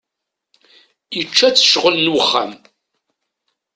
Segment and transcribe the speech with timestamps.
[1.15, 2.51] Yečča-tt ccɣel n wexxam.